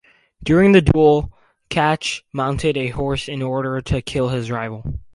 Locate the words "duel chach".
0.81-2.23